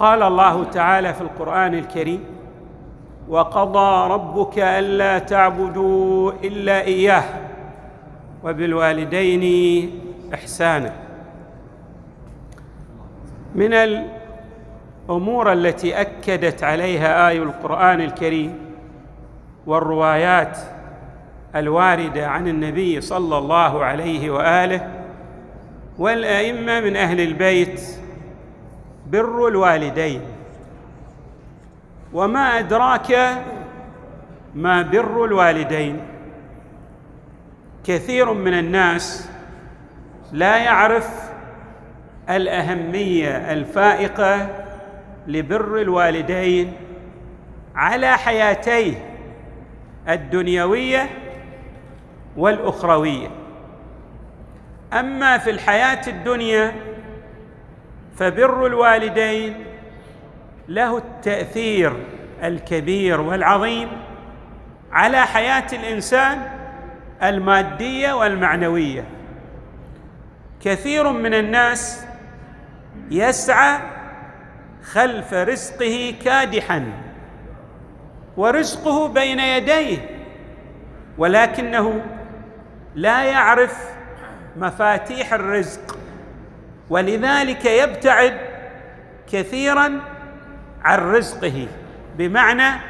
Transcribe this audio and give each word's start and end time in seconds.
قال 0.00 0.22
الله 0.22 0.64
تعالى 0.64 1.14
في 1.14 1.20
القرآن 1.20 1.74
الكريم 1.74 2.24
وقضى 3.28 4.12
ربك 4.14 4.58
ألا 4.58 5.18
تعبدوا 5.18 6.32
إلا 6.44 6.80
إياه 6.80 7.24
وبالوالدين 8.44 9.44
إحسانا. 10.34 10.92
من 13.54 13.72
الأمور 13.74 15.52
التي 15.52 16.00
أكدت 16.00 16.62
عليها 16.64 17.28
اي 17.28 17.38
القرآن 17.42 18.00
الكريم 18.00 18.58
والروايات 19.66 20.58
الواردة 21.56 22.28
عن 22.28 22.48
النبي 22.48 23.00
صلى 23.00 23.38
الله 23.38 23.84
عليه 23.84 24.30
وآله 24.30 24.90
والأئمة 25.98 26.80
من 26.80 26.96
أهل 26.96 27.20
البيت 27.20 27.80
بر 29.10 29.48
الوالدين. 29.48 30.20
وما 32.12 32.58
أدراك 32.58 33.38
ما 34.54 34.82
بر 34.82 35.24
الوالدين؟ 35.24 36.00
كثير 37.84 38.32
من 38.32 38.58
الناس 38.58 39.30
لا 40.32 40.56
يعرف 40.56 41.30
الأهمية 42.30 43.52
الفائقة 43.52 44.48
لبر 45.26 45.80
الوالدين 45.80 46.72
على 47.74 48.18
حياتيه 48.18 48.94
الدنيوية 50.08 51.10
والأخروية. 52.36 53.28
أما 54.92 55.38
في 55.38 55.50
الحياة 55.50 56.00
الدنيا 56.08 56.89
فبر 58.20 58.66
الوالدين 58.66 59.64
له 60.68 60.98
التأثير 60.98 61.92
الكبير 62.42 63.20
والعظيم 63.20 63.88
على 64.92 65.26
حياة 65.26 65.66
الإنسان 65.72 66.42
المادية 67.22 68.12
والمعنوية. 68.12 69.04
كثير 70.64 71.12
من 71.12 71.34
الناس 71.34 72.04
يسعى 73.10 73.78
خلف 74.82 75.34
رزقه 75.34 76.14
كادحا 76.24 76.92
ورزقه 78.36 79.08
بين 79.08 79.40
يديه 79.40 79.98
ولكنه 81.18 82.02
لا 82.94 83.24
يعرف 83.24 83.90
مفاتيح 84.56 85.32
الرزق. 85.32 85.99
ولذلك 86.90 87.64
يبتعد 87.64 88.36
كثيرا 89.32 90.00
عن 90.82 90.98
رزقه 90.98 91.68
بمعنى 92.18 92.80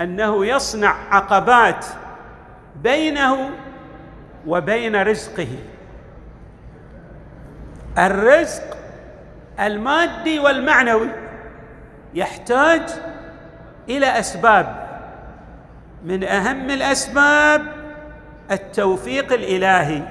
أنه 0.00 0.46
يصنع 0.46 0.94
عقبات 1.10 1.86
بينه 2.82 3.50
وبين 4.46 5.02
رزقه. 5.02 5.48
الرزق 7.98 8.76
المادي 9.60 10.38
والمعنوي 10.38 11.08
يحتاج 12.14 12.82
إلى 13.88 14.18
أسباب 14.18 14.82
من 16.04 16.24
أهم 16.24 16.70
الأسباب 16.70 17.62
التوفيق 18.50 19.32
الإلهي. 19.32 20.02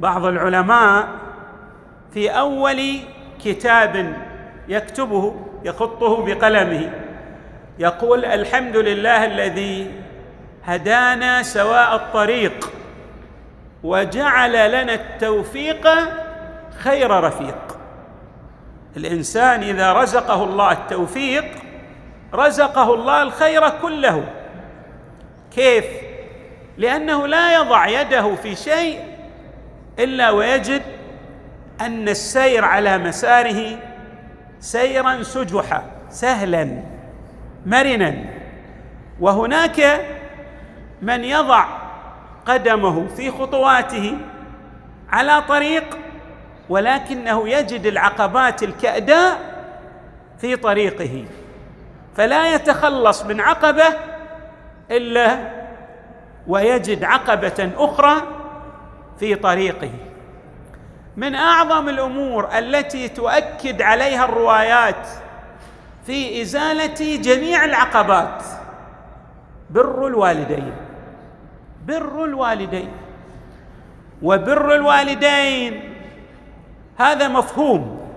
بعض 0.00 0.24
العلماء 0.24 1.08
في 2.12 2.30
أول 2.30 3.00
كتاب 3.44 4.16
يكتبه 4.68 5.34
يخطه 5.64 6.24
بقلمه. 6.26 6.90
يقول 7.78 8.24
الحمد 8.24 8.76
لله 8.76 9.24
الذي 9.24 9.90
هدانا 10.64 11.42
سواء 11.42 11.94
الطريق 11.96 12.72
وجعل 13.82 14.52
لنا 14.72 14.94
التوفيق 14.94 15.88
خير 16.78 17.10
رفيق. 17.10 17.78
الإنسان 18.96 19.62
إذا 19.62 19.92
رزقه 19.92 20.44
الله 20.44 20.72
التوفيق 20.72 21.44
رزقه 22.34 22.94
الله 22.94 23.22
الخير 23.22 23.68
كله. 23.68 24.24
كيف؟ 25.54 25.84
لأنه 26.78 27.26
لا 27.26 27.54
يضع 27.54 27.86
يده 27.86 28.34
في 28.34 28.56
شيء 28.56 29.00
إلا 29.98 30.30
ويجد 30.30 30.82
أن 31.80 32.08
السير 32.08 32.64
على 32.64 32.98
مساره 32.98 33.78
سيرا 34.60 35.22
سجحا 35.22 35.82
سهلا 36.10 36.82
مرنا. 37.66 38.24
وهناك 39.20 40.06
من 41.02 41.24
يضع 41.24 41.64
قدمه 42.46 43.06
في 43.08 43.30
خطواته 43.30 44.16
على 45.10 45.42
طريق 45.42 45.98
ولكنه 46.68 47.48
يجد 47.48 47.86
العقبات 47.86 48.62
الكأداء 48.62 49.38
في 50.38 50.56
طريقه. 50.56 51.24
فلا 52.16 52.54
يتخلص 52.54 53.22
من 53.22 53.40
عقبة 53.40 53.84
إلا 54.90 55.38
ويجد 56.46 57.04
عقبة 57.04 57.70
أخرى 57.76 58.22
في 59.18 59.34
طريقه. 59.34 59.90
من 61.16 61.34
أعظم 61.34 61.88
الأمور 61.88 62.58
التي 62.58 63.08
تؤكد 63.08 63.82
عليها 63.82 64.24
الروايات 64.24 65.06
في 66.06 66.42
إزالة 66.42 67.16
جميع 67.16 67.64
العقبات 67.64 68.42
بر 69.70 70.06
الوالدين 70.06 70.72
بر 71.86 72.24
الوالدين 72.24 72.92
وبر 74.22 74.74
الوالدين. 74.74 75.94
هذا 76.98 77.28
مفهوم 77.28 78.10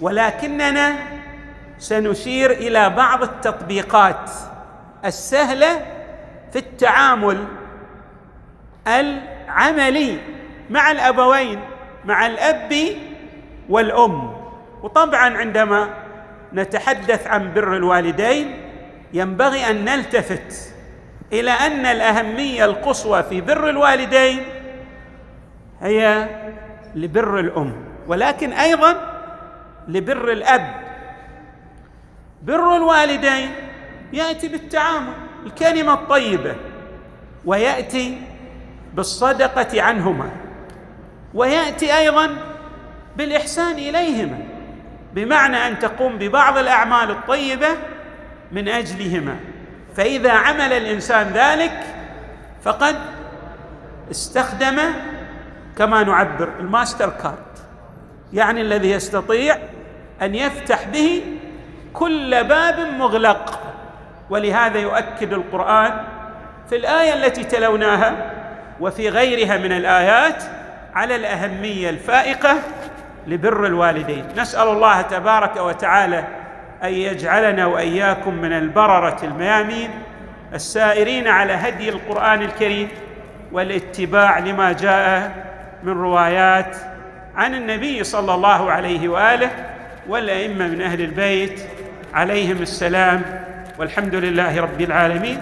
ولكننا 0.00 0.94
سنشير 1.78 2.50
إلى 2.50 2.90
بعض 2.90 3.22
التطبيقات 3.22 4.30
السهلة 5.04 5.86
في 6.52 6.58
التعامل 6.58 7.44
العملي 8.86 10.18
مع 10.70 10.90
الأبوين. 10.90 11.60
مع 12.04 12.26
الأب 12.26 12.74
والأم. 13.68 14.32
وطبعا 14.82 15.36
عندما 15.38 15.88
نتحدث 16.52 17.26
عن 17.26 17.54
بر 17.54 17.76
الوالدين 17.76 18.56
ينبغي 19.12 19.70
أن 19.70 19.84
نلتفت 19.84 20.74
إلى 21.32 21.50
أن 21.50 21.86
الأهمية 21.86 22.64
القصوى 22.64 23.22
في 23.22 23.40
بر 23.40 23.68
الوالدين 23.68 24.42
هي 25.80 26.28
لبر 26.94 27.40
الأم 27.40 27.72
ولكن 28.06 28.52
أيضا 28.52 28.96
لبر 29.88 30.32
الأب. 30.32 30.74
بر 32.42 32.76
الوالدين 32.76 33.50
يأتي 34.12 34.48
بالتعامل 34.48 35.12
الكلمة 35.46 35.94
الطيبة 35.94 36.54
ويأتي 37.44 38.18
بالصدقة 38.94 39.82
عنهما. 39.82 40.30
ويأتي 41.34 41.98
أيضا 41.98 42.36
بالإحسان 43.16 43.72
اليهما 43.72 44.38
بمعنى 45.14 45.56
أن 45.56 45.78
تقوم 45.78 46.18
ببعض 46.18 46.58
الأعمال 46.58 47.10
الطيبة 47.10 47.68
من 48.52 48.68
اجلهما 48.68 49.36
فإذا 49.96 50.32
عمل 50.32 50.72
الإنسان 50.72 51.28
ذلك 51.28 51.84
فقد 52.62 52.96
استخدم 54.10 54.78
كما 55.78 56.02
نعبر 56.02 56.48
ال 56.60 56.67
master 56.67 57.10
card 57.10 57.52
يعني 58.32 58.60
الذي 58.60 58.90
يستطيع 58.90 59.56
أن 60.22 60.34
يفتح 60.34 60.88
به 60.88 61.22
كل 61.92 62.44
باب 62.44 62.78
مغلق. 62.98 63.60
ولهذا 64.30 64.78
يؤكد 64.78 65.32
القرآن 65.32 66.04
في 66.68 66.76
الآية 66.76 67.14
التي 67.14 67.44
تلوناها 67.44 68.32
وفي 68.80 69.08
غيرها 69.08 69.56
من 69.56 69.72
الآيات 69.72 70.44
على 70.94 71.16
الأهمية 71.16 71.90
الفائقة 71.90 72.56
لبر 73.26 73.66
الوالدين. 73.66 74.24
نسأل 74.36 74.68
الله 74.68 75.02
تبارك 75.02 75.56
وتعالى 75.56 76.24
أن 76.84 76.92
يجعلنا 76.92 77.66
وإياكم 77.66 78.34
من 78.34 78.52
البررة 78.52 79.18
الميامين 79.22 79.90
السائرين 80.54 81.28
على 81.28 81.52
هدي 81.52 81.88
القرآن 81.88 82.42
الكريم 82.42 82.88
والاتباع 83.52 84.38
لما 84.38 84.72
جاء 84.72 85.30
من 85.82 85.92
روايات 85.92 86.76
عن 87.36 87.54
النبي 87.54 88.04
صلى 88.04 88.34
الله 88.34 88.70
عليه 88.70 89.08
وآله 89.08 89.50
والأئمة 90.08 90.68
من 90.68 90.82
أهل 90.82 91.00
البيت 91.00 91.60
عليهم 92.14 92.62
السلام 92.62 93.22
والحمد 93.78 94.14
لله 94.14 94.60
رب 94.60 94.80
العالمين. 94.80 95.38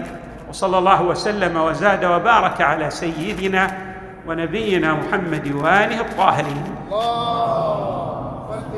وصلى 0.49 0.79
الله 0.79 1.03
وسلم 1.03 1.56
وزاد 1.56 2.05
وبارك 2.05 2.61
على 2.61 2.91
سيدنا 2.91 3.90
ونبينا 4.31 4.94
محمد 4.94 5.47
وآله 5.59 6.00
الطاهرين. 6.06 6.65
الله 6.87 8.71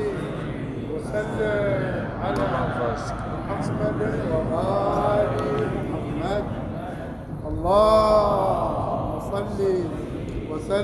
وسلم 0.96 2.08
على 2.24 2.44
محمد 3.20 4.00
وآل 4.32 5.32
محمد. 5.92 6.44
اللهم 7.52 9.10
صل 9.32 9.60